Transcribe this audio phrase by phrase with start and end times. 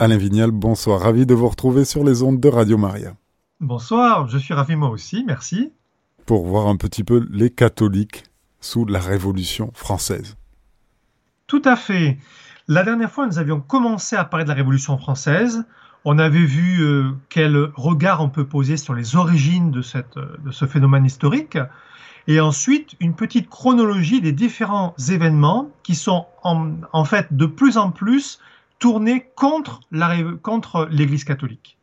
[0.00, 1.00] Alain Vignal, bonsoir.
[1.00, 3.14] Ravi de vous retrouver sur les ondes de Radio Maria.
[3.58, 5.72] Bonsoir, je suis ravi moi aussi, merci.
[6.24, 8.22] Pour voir un petit peu les catholiques
[8.60, 10.36] sous la Révolution française.
[11.48, 12.18] Tout à fait.
[12.68, 15.64] La dernière fois, nous avions commencé à parler de la Révolution française.
[16.04, 20.52] On avait vu euh, quel regard on peut poser sur les origines de, cette, de
[20.52, 21.58] ce phénomène historique.
[22.28, 27.78] Et ensuite, une petite chronologie des différents événements qui sont en, en fait de plus
[27.78, 28.38] en plus
[28.78, 29.80] tournés contre
[30.90, 31.78] l'Église catholique.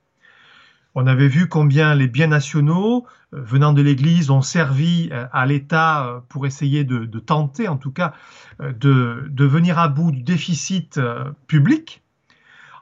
[0.98, 5.46] On avait vu combien les biens nationaux euh, venant de l'Église ont servi euh, à
[5.46, 8.14] l'État euh, pour essayer de, tenter, en tout cas,
[8.60, 11.00] de, de, venir à bout du déficit
[11.48, 12.02] public.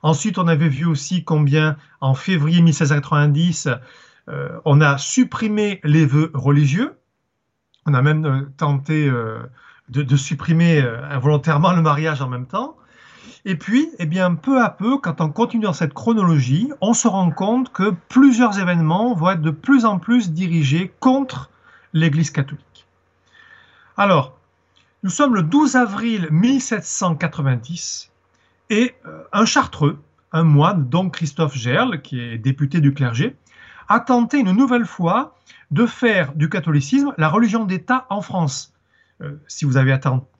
[0.03, 3.69] Ensuite, on avait vu aussi combien, en février 1690,
[4.65, 6.97] on a supprimé les vœux religieux.
[7.85, 9.09] On a même tenté
[9.89, 12.75] de supprimer involontairement le mariage en même temps.
[13.45, 17.09] Et puis, eh bien, peu à peu, quand on continue dans cette chronologie, on se
[17.09, 21.49] rend compte que plusieurs événements vont être de plus en plus dirigés contre
[21.91, 22.87] l'Église catholique.
[23.97, 24.37] Alors,
[25.03, 28.11] nous sommes le 12 avril 1790
[28.69, 29.99] et euh, un chartreux,
[30.31, 33.35] un moine, donc Christophe Gerle, qui est député du clergé,
[33.89, 35.35] a tenté une nouvelle fois
[35.69, 38.73] de faire du catholicisme la religion d'État en France.
[39.21, 39.91] Euh, si vous avez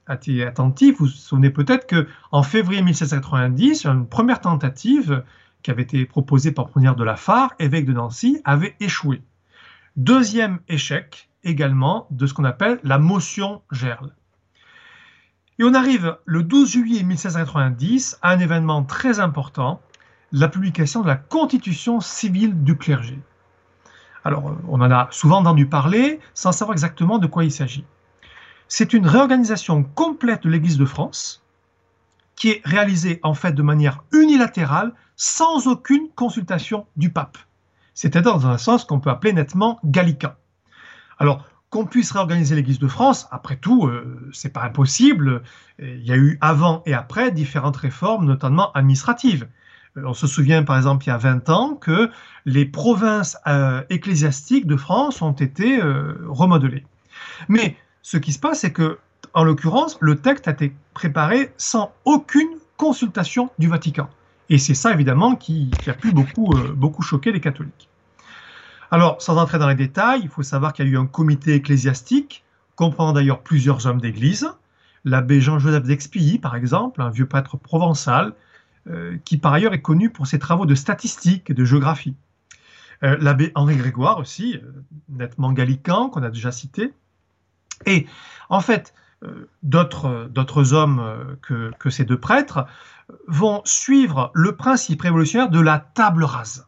[0.06, 5.24] attentif, vous vous souvenez peut-être que en février 1790, une première tentative
[5.62, 9.22] qui avait été proposée par Prunière de la Fare, évêque de Nancy, avait échoué.
[9.96, 14.12] Deuxième échec également de ce qu'on appelle la motion Gerle.
[15.58, 19.80] Et on arrive le 12 juillet 1790 à un événement très important,
[20.32, 23.18] la publication de la Constitution civile du clergé.
[24.24, 27.84] Alors, on en a souvent entendu parler sans savoir exactement de quoi il s'agit.
[28.76, 31.44] C'est une réorganisation complète de l'Église de France
[32.34, 37.38] qui est réalisée en fait de manière unilatérale sans aucune consultation du pape.
[37.94, 40.32] C'est-à-dire dans un sens qu'on peut appeler nettement gallican.
[41.20, 45.44] Alors, qu'on puisse réorganiser l'Église de France, après tout, euh, c'est pas impossible.
[45.78, 49.46] Il y a eu avant et après différentes réformes, notamment administratives.
[49.96, 52.10] Euh, on se souvient par exemple il y a 20 ans que
[52.44, 55.80] les provinces euh, ecclésiastiques de France ont été
[56.26, 56.84] remodelées.
[57.48, 58.98] Mais ce qui se passe, c'est que,
[59.32, 64.10] en l'occurrence, le texte a été préparé sans aucune consultation du Vatican.
[64.50, 67.88] Et c'est ça, évidemment, qui, a pu beaucoup, euh, beaucoup choquer les catholiques.
[68.90, 71.54] Alors, sans entrer dans les détails, il faut savoir qu'il y a eu un comité
[71.54, 72.44] ecclésiastique,
[72.76, 74.50] comprenant d'ailleurs plusieurs hommes d'église,
[75.06, 78.34] l'abbé Jean-Joseph d'Expilly, par exemple, un vieux prêtre provençal,
[78.90, 82.14] euh, qui par ailleurs est connu pour ses travaux de statistique et de géographie.
[83.02, 84.60] Euh, l'abbé Henri Grégoire aussi,
[85.08, 86.92] nettement gallican, qu'on a déjà cité,
[87.86, 88.06] et
[88.48, 92.66] en fait, euh, d'autres hommes euh, que, ces deux prêtres
[93.26, 96.66] vont suivre le principe révolutionnaire de la table rase.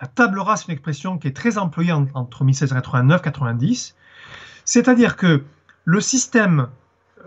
[0.00, 3.96] La table rase, c'est une expression qui est très employée entre 1689 et 90.
[4.64, 5.42] C'est-à-dire que
[5.84, 6.68] le système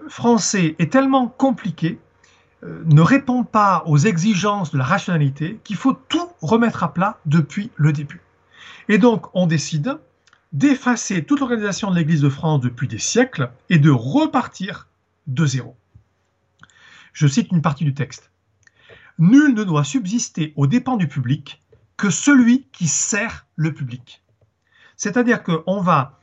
[0.08, 2.00] français est tellement compliqué,
[2.64, 7.18] euh, ne répond pas aux exigences de la rationalité, qu'il faut tout remettre à plat
[7.26, 8.22] depuis le début.
[8.88, 9.98] Et donc, on décide
[10.52, 14.88] d'effacer toute l'organisation de l'Église de France depuis des siècles et de repartir
[15.28, 15.78] de zéro.
[17.14, 18.32] Je cite une partie du texte.
[19.20, 21.62] Nul ne doit subsister aux dépens du public
[21.98, 24.24] que celui qui sert le public.
[24.96, 26.20] C'est-à-dire qu'on va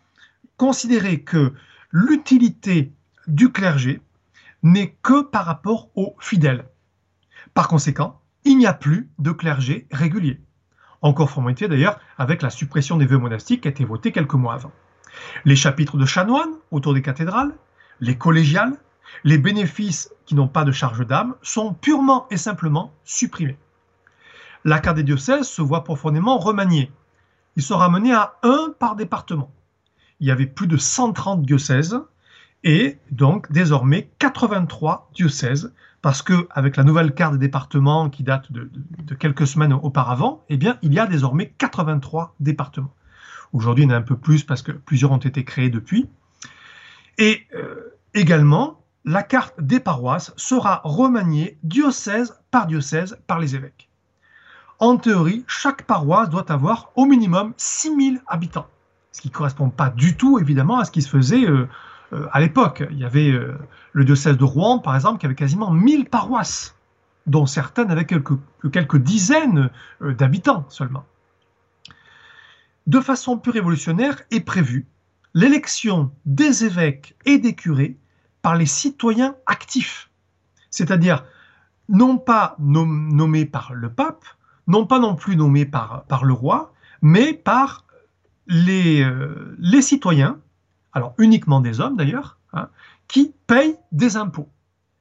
[0.57, 1.53] considérer que
[1.91, 2.93] l'utilité
[3.27, 4.01] du clergé
[4.63, 6.67] n'est que par rapport aux fidèles.
[7.55, 10.41] Par conséquent, il n'y a plus de clergé régulier
[11.03, 14.55] en conformité d'ailleurs avec la suppression des vœux monastiques qui a été votée quelques mois
[14.55, 14.73] avant.
[15.45, 17.55] Les chapitres de chanoines autour des cathédrales,
[18.01, 18.77] les collégiales,
[19.25, 23.59] les bénéfices qui n'ont pas de charge d'âme sont purement et simplement supprimés.
[24.65, 26.91] La carte des diocèses se voit profondément remaniée.
[27.55, 29.51] Ils sont ramenés à un par département.
[30.21, 32.01] Il y avait plus de 130 diocèses
[32.65, 35.73] et donc désormais 83 diocèses
[36.07, 38.71] parce que avec la nouvelle carte des départements qui date de,
[39.17, 42.95] quelques semaines auparavant, eh il y a désormais 83 départements.
[43.53, 46.09] Aujourd'hui, il y en a un peu plus parce que plusieurs ont été créés depuis.
[47.19, 53.89] Et euh, également, la carte des paroisses sera remaniée diocèse par diocèse par les évêques.
[54.79, 58.69] En théorie, chaque paroisse doit avoir au minimum 6000 habitants,
[59.11, 61.69] ce qui ne correspond pas du tout évidemment à ce qui se faisait euh,
[62.33, 62.85] à l'époque.
[62.91, 63.59] Il y avait euh,
[63.93, 66.77] le diocèse de Rouen, par exemple, qui avait quasiment 1000 paroisses,
[67.27, 68.35] dont certaines avaient quelques,
[68.73, 69.71] quelques dizaines
[70.03, 71.05] euh, d'habitants seulement.
[72.87, 74.87] De façon plus révolutionnaire est prévue
[75.35, 77.97] l'élection des évêques et des curés
[78.43, 80.09] par les citoyens actifs,
[80.71, 81.25] c'est-à-dire
[81.89, 84.25] non pas nommés par le pape,
[84.69, 87.85] non pas non plus nommés par, le roi, mais par
[88.51, 90.39] euh, les citoyens,
[90.97, 92.71] alors uniquement des hommes d'ailleurs, hein,
[93.07, 94.49] qui payent des impôts,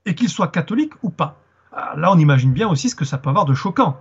[0.06, 1.40] et qu'ils soient catholiques ou pas.
[1.72, 3.98] Ah, là, on imagine bien aussi ce que ça peut avoir de choquant.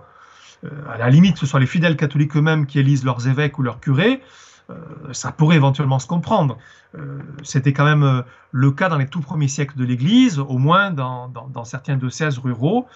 [0.65, 3.61] Euh, à la limite, ce soit les fidèles catholiques eux-mêmes qui élisent leurs évêques ou
[3.61, 4.21] leurs curés,
[4.69, 4.75] euh,
[5.13, 6.57] ça pourrait éventuellement se comprendre.
[6.97, 10.91] Euh, c'était quand même le cas dans les tout premiers siècles de l'Église, au moins
[10.91, 11.31] dans,
[11.63, 12.87] certains diocèses ruraux,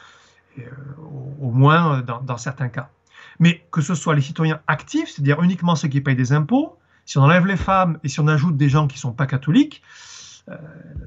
[1.39, 2.89] au, moins dans, certains cas.
[3.39, 6.78] Mais que ce soit les citoyens actifs, c'est-à-dire uniquement ceux qui payent des impôts,
[7.09, 9.25] si on enlève les femmes et si on ajoute des gens qui ne sont pas
[9.25, 9.81] catholiques,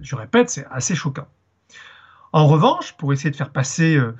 [0.00, 1.28] je répète, c'est assez choquant.
[2.32, 4.12] En revanche, pour essayer de faire passer euh,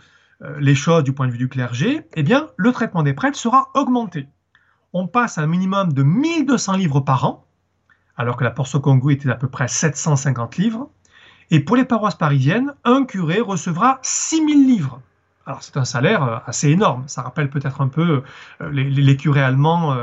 [0.61, 3.70] les choses du point de vue du clergé, eh bien, le traitement des prêtres sera
[3.75, 4.29] augmenté.
[4.93, 7.44] On passe à un minimum de 1200 livres par an,
[8.17, 10.88] alors que la Porte Congo était d'à peu près 750 livres.
[11.50, 15.00] Et pour les paroisses parisiennes, un curé recevra 6000 livres.
[15.46, 17.05] Alors c'est un salaire euh, assez énorme.
[17.06, 18.23] Ça rappelle peut-être un peu
[18.61, 19.96] euh, les, curés allemands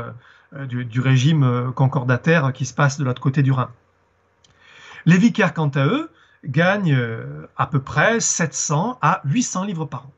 [0.52, 3.70] du, régime concordataire qui se passe de l'autre côté du Rhin.
[5.06, 6.10] Les vicaires, quant à eux,
[6.44, 6.98] gagnent
[7.56, 10.12] à peu près 700 à 800 livres par an.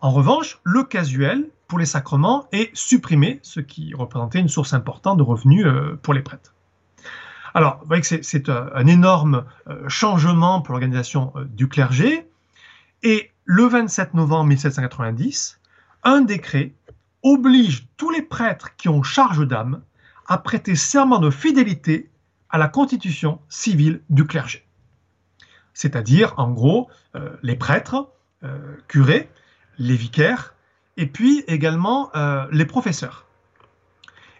[0.00, 5.18] En revanche, le casuel pour les sacrements est supprimé, ce qui représentait une source importante
[5.18, 6.54] de revenus euh, pour les prêtres.
[7.54, 12.28] Alors, vous voyez que c'est un énorme euh, changement pour l'organisation euh, du clergé.
[13.02, 15.60] Et le 27 novembre 1790,
[16.02, 16.72] un décret
[17.24, 19.82] oblige tous les prêtres qui ont charge d'âme
[20.26, 22.08] à prêter serment de fidélité
[22.50, 24.64] à la constitution civile du clergé.
[25.72, 26.88] C'est-à-dire, en gros,
[27.42, 28.08] les prêtres,
[28.86, 29.28] curés,
[29.78, 30.54] les vicaires,
[30.96, 33.26] et puis également euh, les professeurs.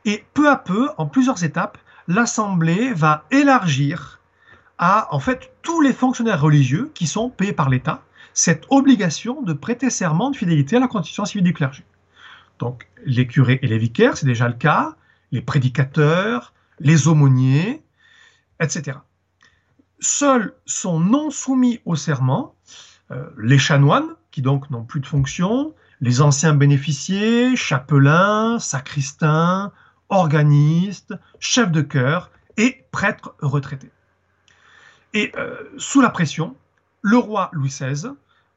[0.05, 4.21] Et peu à peu, en plusieurs étapes, l'Assemblée va élargir
[4.79, 8.03] à en fait tous les fonctionnaires religieux qui sont payés par l'État
[8.35, 11.85] cette obligation de prêter serment de fidélité à la constitution civile du clergé.
[12.59, 14.97] Donc les curés et les vicaires, c'est déjà le cas,
[15.33, 17.83] les prédicateurs, les aumôniers,
[18.61, 18.99] etc.
[20.01, 22.55] Seuls sont non soumis au serment
[23.11, 29.73] euh, les chanoines, qui donc n'ont plus de fonction, les anciens bénéficiaires, chapelains, sacristains,
[30.09, 33.91] organistes, chefs de chœur et prêtres retraités.
[35.13, 36.57] Et euh, sous la pression,
[37.03, 38.09] le roi Louis XVI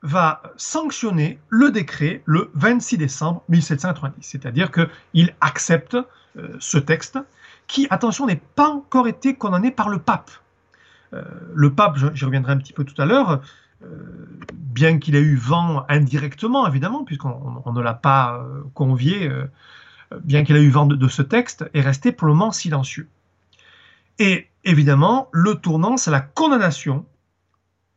[0.03, 5.95] va sanctionner le décret le 26 décembre 1790, c'est-à-dire qu'il accepte
[6.37, 7.19] euh, ce texte
[7.65, 10.31] qui, attention, n'est pas encore été condamné par le pape.
[11.13, 11.23] Euh,
[11.53, 13.41] le pape, j'y reviendrai un petit peu tout à l'heure,
[14.77, 19.45] bien qu'il ait eu vent indirectement, évidemment, puisqu'on ne l'a pas euh, convié, euh,
[20.23, 23.07] bien qu'il ait eu vent de, ce texte, est resté pour le moment silencieux.
[24.19, 27.05] Et évidemment, le tournant, c'est la condamnation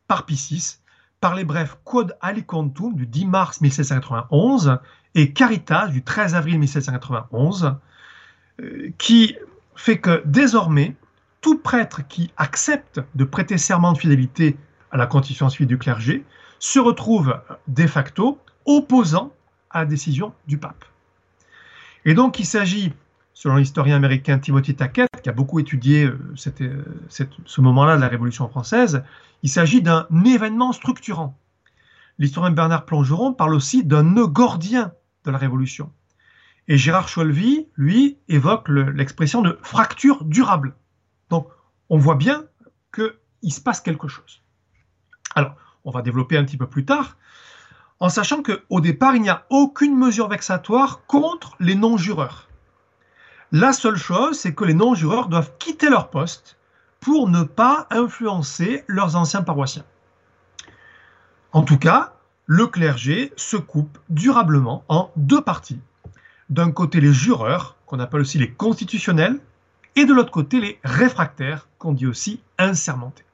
[0.07, 0.79] par Piscis,
[1.21, 4.79] par les brefs Quod Aliquantum du 10 mars 1791
[5.15, 7.75] et Caritas du 13 avril 1791,
[8.59, 9.37] euh, qui
[9.75, 10.95] fait que désormais,
[11.39, 14.57] tout prêtre qui accepte de prêter serment de fidélité
[14.91, 16.25] à la constitution civile du clergé
[16.59, 19.31] se retrouve de facto opposant
[19.69, 20.85] à la décision du pape.
[22.05, 22.93] Et donc il s'agit,
[23.33, 26.19] selon l'historien américain Timothy Tackett, qui a beaucoup étudié euh,
[26.61, 26.83] euh,
[27.45, 29.03] ce moment-là de la Révolution française,
[29.43, 31.37] il s'agit d'un événement structurant.
[32.17, 34.93] L'historien Bernard Plongeron parle aussi d'un nœud gordien
[35.25, 35.91] de la Révolution.
[36.67, 40.75] Et Gérard Cholvy, lui, évoque l'expression de fracture durable.
[41.29, 41.47] Donc
[41.89, 42.45] on voit bien
[42.93, 44.41] qu'il se passe quelque chose.
[45.35, 47.17] Alors, on va développer un petit peu plus tard,
[47.99, 52.49] en sachant qu'au départ, il n'y a aucune mesure vexatoire contre les non-jureurs.
[53.51, 56.57] La seule chose, c'est que les non-jureurs doivent quitter leur poste
[57.01, 59.83] pour ne pas influencer leurs anciens paroissiens.
[61.51, 62.13] En tout cas,
[62.45, 65.81] le clergé se coupe durablement en deux parties.
[66.49, 69.39] D'un côté, les jureurs, qu'on appelle aussi les constitutionnels,
[69.95, 73.25] et de l'autre côté, les réfractaires, qu'on dit aussi insermentés.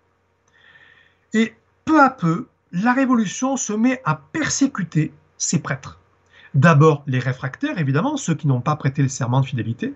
[1.33, 1.53] Et
[1.85, 5.99] peu à peu, la Révolution se met à persécuter ces prêtres.
[6.53, 9.93] D'abord les réfractaires, évidemment, ceux qui n'ont pas prêté le serment de fidélité,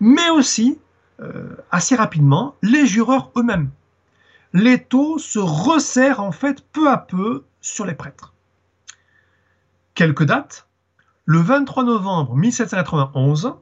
[0.00, 0.78] mais aussi,
[1.70, 3.70] assez rapidement, les jureurs eux-mêmes.
[4.52, 8.32] L'étau se resserre en fait peu à peu sur les prêtres.
[9.94, 10.66] Quelques dates.
[11.26, 13.54] Le 23 novembre 1791,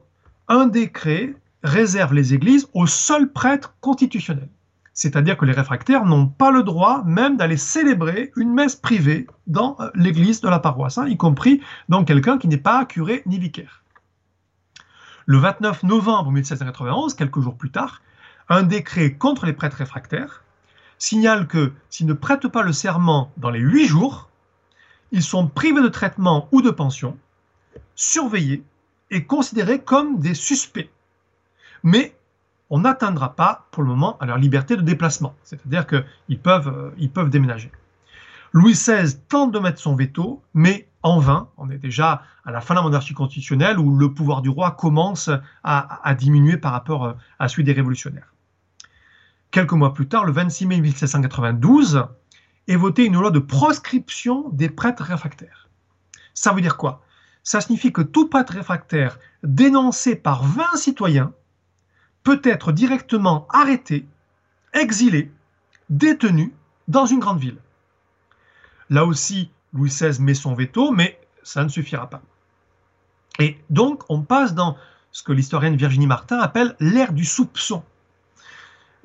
[0.47, 4.49] un décret réserve les églises aux seuls prêtres constitutionnels.
[4.93, 9.77] C'est-à-dire que les réfractaires n'ont pas le droit même d'aller célébrer une messe privée dans
[9.79, 13.37] euh, l'église de la paroisse, hein, y compris donc quelqu'un qui n'est pas curé ni
[13.37, 13.83] vicaire.
[15.29, 18.01] Le 29 novembre 1791, quelques jours plus tard,
[18.49, 20.43] un décret contre les prêtres réfractaires
[20.97, 24.27] signale que s'ils ne prêtent pas le serment dans les huit jours,
[25.11, 27.15] ils sont privés de traitement ou de pension,
[27.93, 28.63] surveillés
[29.11, 30.89] et considérés comme des suspects.
[31.83, 32.17] Mais
[32.71, 37.07] on n'atteindra pas pour le moment à leur liberté de déplacement, c'est-à-dire qu'ils peuvent, euh,
[37.13, 37.71] peuvent déménager.
[38.51, 41.49] Louis XVI tente de mettre son veto, mais en vain.
[41.57, 44.71] On est déjà à la fin de la monarchie constitutionnelle où le pouvoir du roi
[44.71, 45.29] commence
[45.63, 48.33] à, diminuer par rapport euh, à celui des révolutionnaires.
[49.51, 52.05] Quelques mois plus tard, le 26 mai 1792,
[52.67, 55.69] est votée une loi de proscription des prêtres réfractaires.
[56.33, 57.01] Ça veut dire quoi?
[57.43, 61.33] Ça signifie que tout prêtre réfractaire dénoncé par 20 citoyens
[62.23, 64.05] peut être directement arrêté,
[64.73, 65.31] exilé,
[65.89, 66.53] détenu
[66.87, 67.57] dans une grande ville.
[68.89, 72.21] Là aussi, Louis XVI met son veto, mais ça ne suffira pas.
[73.39, 74.77] Et donc, on passe dans
[75.11, 77.83] ce que l'historienne Virginie Martin appelle l'ère du soupçon.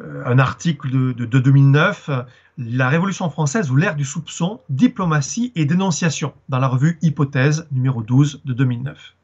[0.00, 2.10] Euh, un article de, de, 2009,
[2.58, 8.02] La Révolution française ou l'ère du soupçon, diplomatie et dénonciation, dans la revue Hypothèse numéro
[8.02, 9.14] 12 de 2009.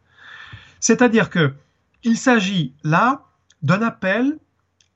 [0.79, 1.55] C'est-à-dire que
[2.03, 3.25] il s'agit là
[3.63, 4.39] d'un appel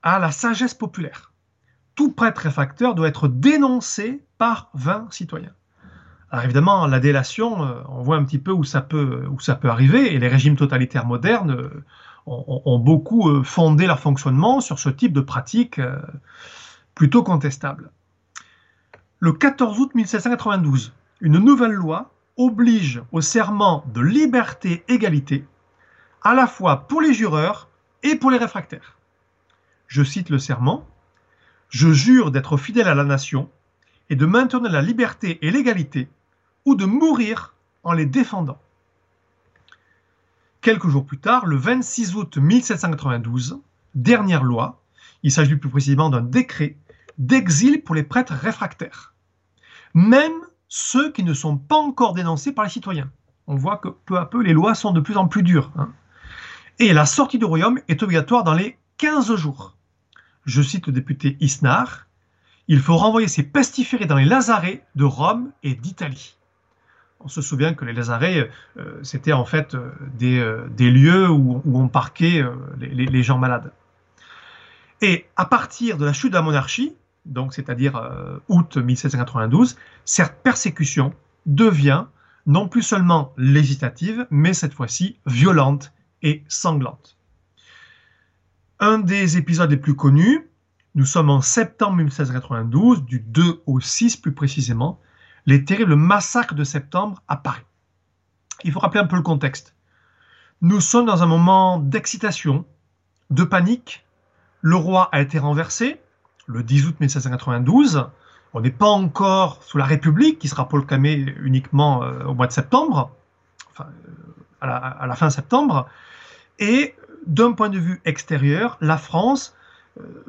[0.01, 1.31] à la sagesse populaire.
[1.93, 5.53] Tout prêtre réfracteur doit être dénoncé par 20 citoyens.
[6.35, 9.55] Alors évidemment, la délation, euh, on voit un petit peu où ça peut, où ça
[9.55, 11.85] peut arriver, et les régimes totalitaires modernes euh,
[12.25, 15.79] ont, beaucoup euh, fondé leur fonctionnement sur ce type de pratique
[16.93, 17.89] plutôt contestable.
[19.19, 25.45] Le 14 août 1792, une nouvelle loi oblige au serment de liberté-égalité,
[26.21, 27.69] à la fois pour les jureurs
[28.03, 28.97] et pour les réfractaires.
[29.87, 30.85] Je cite le serment.
[31.69, 33.49] Je jure d'être fidèle à la nation
[34.09, 36.09] et de maintenir la liberté et l'égalité,
[36.65, 37.53] ou de mourir
[37.83, 38.59] en les défendant.
[40.61, 43.59] Quelques jours plus tard, le 26 août 1792,
[43.93, 44.81] dernière loi,
[45.21, 46.75] il s'agit plus précisément d'un décret
[47.17, 49.13] d'exil pour les prêtres réfractaires,
[49.93, 50.33] même
[50.67, 53.11] ceux qui ne sont pas encore dénoncés par les citoyens.
[53.47, 55.71] On voit que peu à peu, les lois sont de plus en plus dures.
[55.77, 55.93] Hein.
[56.79, 59.77] Et la sortie du royaume est obligatoire dans les 15 jours.
[60.45, 62.07] Je cite le député Isnar,
[62.67, 66.34] il faut renvoyer ces pestiférés dans les lazarets de Rome et d'Italie.
[67.19, 69.91] On se souvient que les lazarets, euh, c'était en fait euh,
[70.21, 72.43] euh, des, lieux où, on parquait
[72.79, 73.71] les, gens malades.
[75.01, 76.95] Et à partir de la chute de la monarchie,
[77.25, 77.99] donc c'est-à-dire
[78.49, 81.13] août 1792, cette persécution
[81.45, 82.05] devient
[82.45, 85.91] non plus seulement législative, mais cette fois-ci violente
[86.21, 87.17] et sanglante.
[88.79, 90.47] Un des épisodes les plus connus,
[90.95, 94.99] nous sommes en septembre 1792, du 2 au 6 plus précisément,
[95.45, 97.63] les terribles massacres de septembre à Paris.
[98.63, 99.75] Il faut rappeler un peu le contexte.
[100.61, 102.65] Nous sommes dans un moment d'excitation,
[103.29, 104.05] de panique.
[104.61, 105.99] Le roi a été renversé
[106.47, 108.09] le 10 août 1792.
[108.53, 112.51] On n'est pas encore sous la République qui sera proclamée uniquement euh, au mois de
[112.51, 113.11] septembre,
[113.79, 113.83] euh,
[114.61, 115.89] à, la, fin septembre.
[116.59, 116.95] Et
[117.27, 119.55] d'un point de vue extérieur, la France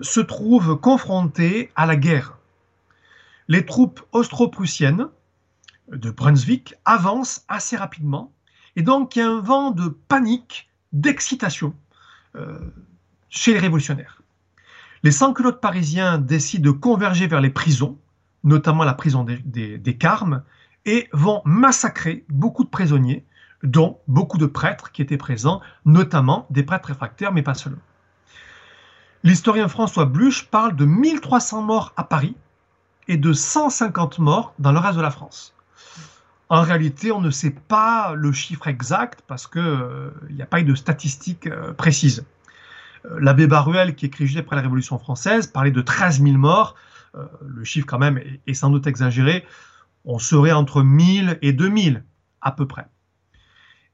[0.00, 2.35] se trouve confronté à la guerre.
[3.48, 5.08] Les troupes austro-prussiennes
[5.92, 8.32] de Brunswick avancent assez rapidement
[8.76, 11.74] et donc il y a un vent de panique, d'excitation
[12.36, 12.58] euh,
[13.28, 14.22] chez les révolutionnaires.
[15.02, 17.98] Les sans-culottes parisiens décident de converger vers les prisons,
[18.44, 20.42] notamment la prison des, des Carmes,
[20.84, 23.24] et vont massacrer beaucoup de prisonniers,
[23.62, 27.82] dont beaucoup de prêtres qui étaient présents, notamment des prêtres réfractaires, mais pas seulement.
[29.24, 32.36] L'historien François Bluch parle de 1300 morts à Paris
[33.08, 35.56] et de 150 morts dans le reste de la France.
[36.48, 40.60] En réalité, on ne sait pas le chiffre exact parce qu'il euh, n'y a pas
[40.60, 42.24] eu de statistiques euh, précises.
[43.04, 46.76] Euh, l'abbé Baruel, qui écrit juste après la Révolution française, parlait de 13 000 morts.
[47.46, 49.44] le chiffre, quand même, est, sans doute exagéré.
[50.04, 52.04] On serait entre 1000 et 2000,
[52.42, 52.86] à peu près.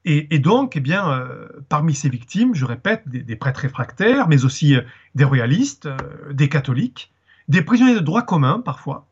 [0.05, 1.25] Et, donc, eh bien,
[1.69, 4.75] parmi ces victimes, je répète, des, prêtres réfractaires, mais aussi
[5.15, 5.87] des royalistes,
[6.29, 7.12] des catholiques,
[7.47, 9.07] des prisonniers de droit commun parfois,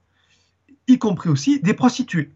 [0.88, 2.32] y compris aussi des prostituées.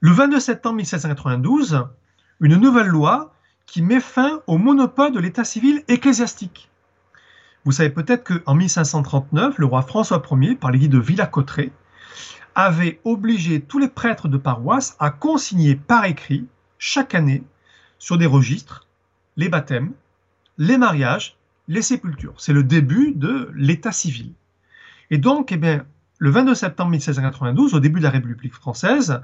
[0.00, 1.86] Le 22 septembre 1792,
[2.40, 3.34] une nouvelle loi
[3.66, 6.70] qui met fin au monopole de l'état civil ecclésiastique.
[7.64, 11.70] Vous savez peut-être qu'en 1539, le roi François Ier, par l'édit de Villers-Cotterêts,
[12.54, 16.46] avait obligé tous les prêtres de paroisse à consigner par écrit
[16.78, 17.44] chaque année
[17.98, 18.86] sur des registres
[19.36, 19.92] les baptêmes,
[20.58, 21.36] les mariages,
[21.70, 22.34] les sépultures.
[22.36, 24.34] C'est le début de l'état civil.
[25.10, 25.84] Et donc, eh bien,
[26.18, 29.22] le 22 septembre 1792, au début de la République française,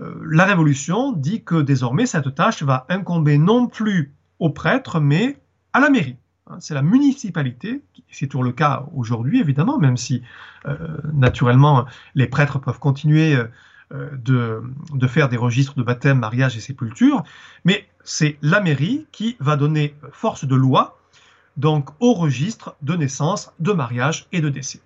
[0.00, 5.38] euh, la Révolution dit que désormais cette tâche va incomber non plus aux prêtres, mais
[5.74, 6.16] à la mairie.
[6.46, 10.22] Hein, c'est la municipalité, c'est toujours le cas aujourd'hui évidemment, même si
[10.66, 10.76] euh,
[11.12, 11.84] naturellement
[12.14, 14.62] les prêtres peuvent continuer euh, de,
[14.94, 17.22] de, faire des registres de baptême, mariage et sépulture,
[17.66, 20.98] mais c'est la mairie qui va donner force de loi
[21.56, 24.80] donc au registre de naissance, de mariage et de décès.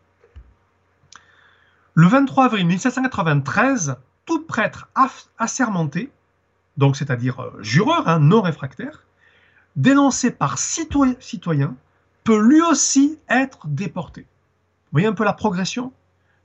[1.95, 3.97] Le 23 avril 1793,
[4.27, 4.89] tout prêtre
[5.39, 6.11] assermenté,
[6.77, 9.05] donc c'est-à-dire euh, jureur hein, non réfractaire,
[9.77, 11.77] dénoncé par citoyen,
[12.25, 14.23] peut lui aussi être déporté.
[14.23, 15.93] Vous voyez un peu la progression?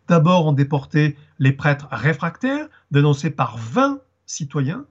[0.08, 4.86] D'abord, on déportait les prêtres réfractaires, dénoncés par 20 citoyens,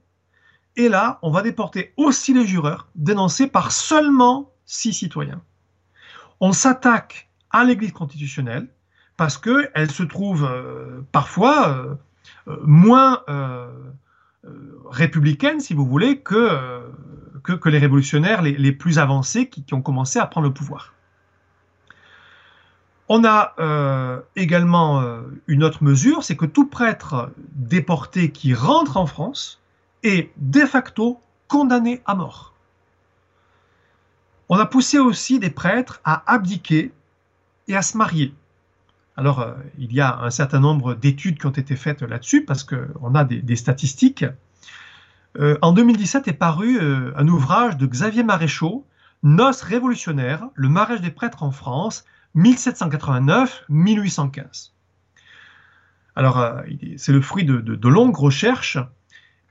[0.77, 5.41] et là, on va déporter aussi les jureurs, dénoncés par seulement 6 citoyens.
[6.39, 8.69] On s'attaque à l'Église constitutionnelle
[9.17, 11.95] parce qu'elle se trouve euh, parfois euh,
[12.47, 13.21] euh, moins
[14.89, 16.81] républicaine, si vous voulez, que,
[17.65, 20.93] les révolutionnaires les, plus avancés qui, ont commencé à prendre le pouvoir.
[23.09, 23.53] On a
[24.35, 25.03] également
[25.47, 29.61] une autre mesure, c'est que tout prêtre déporté qui rentre en France
[30.03, 32.50] est de facto condamné à mort.
[34.53, 36.91] On a poussé aussi des prêtres à abdiquer
[37.69, 38.33] et à se marier.
[39.15, 42.65] Alors, euh, il y a un certain nombre d'études qui ont été faites là-dessus, parce
[42.65, 44.25] qu'on a des, statistiques.
[45.39, 48.85] Euh, en 2017 est paru euh, un ouvrage de Xavier Maréchaux,
[49.23, 52.03] Noces révolutionnaires, le mariage des prêtres en France,
[52.35, 54.71] 1789-1815.
[56.17, 56.57] Alors,
[56.97, 58.79] c'est le fruit de, longues recherches,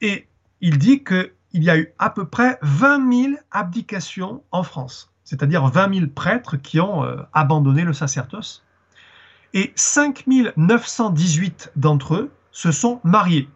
[0.03, 0.29] et
[0.61, 1.05] il dit
[1.51, 6.07] qu'il y a eu à peu près 20 000 abdications en France, c'est-à-dire 20 000
[6.15, 8.65] prêtres qui ont abandonné le sacerdoce
[9.55, 13.49] et 5918 d'entre eux se sont mariés.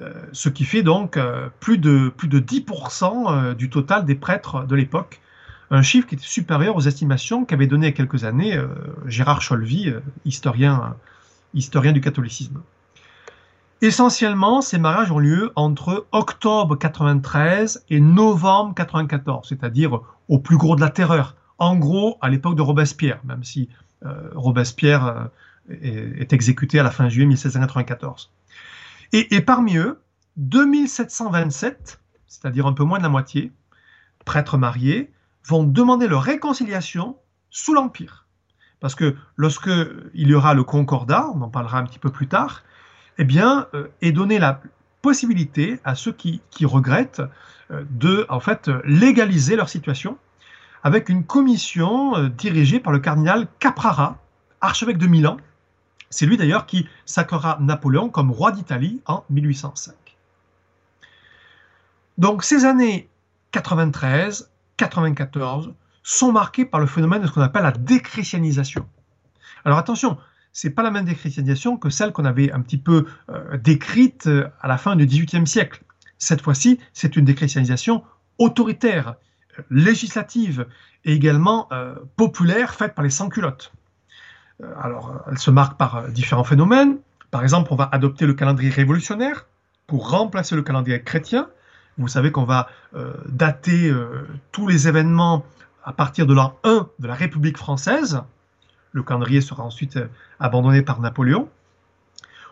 [0.00, 4.14] Euh, ce qui fait donc euh, plus, de, plus de 10% euh, du total des
[4.14, 5.20] prêtres de l'époque.
[5.70, 8.58] Un chiffre qui était supérieur aux estimations qu'avait donné il y a quelques années
[9.04, 9.92] Gérard Cholvy,
[10.24, 10.96] historien,
[11.52, 12.62] historien du catholicisme.
[13.80, 20.74] Essentiellement, ces mariages ont lieu entre octobre 93 et novembre 94, c'est-à-dire au plus gros
[20.74, 21.36] de la terreur.
[21.58, 23.68] En gros, à l'époque de Robespierre, même si
[24.04, 25.30] euh, Robespierre
[25.70, 28.32] euh, est, exécuté à la fin juillet 1794.
[29.12, 30.02] Et, parmi eux,
[30.36, 33.52] 2727, c'est-à-dire un peu moins de la moitié,
[34.24, 35.12] prêtres mariés,
[35.46, 37.16] vont demander leur réconciliation
[37.48, 38.26] sous l'Empire.
[38.80, 39.70] Parce que lorsque
[40.14, 42.64] il y aura le concordat, on en parlera un petit peu plus tard,
[43.18, 44.62] eh bien, euh, est donnée la
[45.02, 47.22] possibilité à ceux qui, qui regrettent
[47.70, 50.16] de, en fait, légaliser leur situation
[50.82, 54.18] avec une commission euh, dirigée par le cardinal Caprara,
[54.60, 55.36] archevêque de Milan.
[56.10, 59.94] C'est lui d'ailleurs qui sacrera Napoléon comme roi d'Italie en 1805.
[62.16, 63.08] Donc ces années
[63.52, 68.86] 93, 94 sont marquées par le phénomène de ce qu'on appelle la déchristianisation.
[69.64, 70.16] Alors attention,
[70.60, 74.48] c'est pas la même déchristianisation que celle qu'on avait un petit peu euh, décrite euh,
[74.60, 75.84] à la fin du XVIIIe siècle.
[76.18, 78.02] Cette fois-ci, c'est une déchristianisation
[78.38, 79.14] autoritaire
[79.70, 80.66] législative
[81.04, 83.72] et également euh, populaire faite par les sans-culottes.
[84.60, 86.98] Euh, alors, elle se marque par euh, différents phénomènes.
[87.30, 89.46] Par exemple, on va adopter le calendrier révolutionnaire
[89.86, 91.48] pour remplacer le calendrier chrétien.
[91.98, 92.68] Vous savez qu'on va
[93.26, 93.92] dater
[94.52, 95.44] tous les événements
[95.84, 98.22] à partir de l'an 1 de la République française.
[98.98, 99.98] Le calendrier sera ensuite
[100.38, 101.48] abandonné par Napoléon.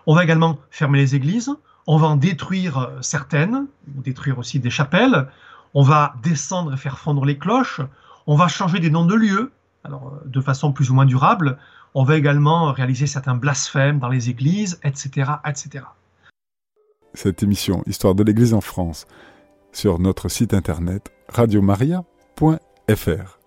[0.07, 1.51] On va également fermer les églises.
[1.87, 5.29] On va en détruire certaines, ou détruire aussi des chapelles
[5.77, 7.83] on va descendre et faire fondre les cloches,
[8.27, 9.53] on va changer des noms de lieux,
[9.85, 11.59] alors euh, de façon plus ou moins durable,
[11.95, 15.33] on va également réaliser certains blasphèmes dans les églises, etc.
[15.47, 15.85] etc.
[17.13, 19.07] Cette émission Histoire de l'Église en France
[19.71, 23.39] sur notre site internet radiomaria.fr.